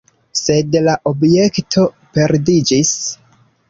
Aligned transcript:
Sed 0.39 0.77
la 0.87 0.95
objekto 1.13 1.87
perdiĝis. 2.19 2.99